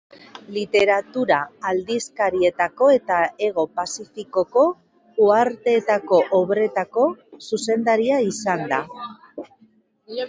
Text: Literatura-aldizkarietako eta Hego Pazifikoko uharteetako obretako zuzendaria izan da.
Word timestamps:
Literatura-aldizkarietako 0.53 2.87
eta 2.95 3.19
Hego 3.47 3.65
Pazifikoko 3.81 4.63
uharteetako 5.27 6.23
obretako 6.41 7.05
zuzendaria 7.51 8.19
izan 8.33 8.67
da. 8.75 8.81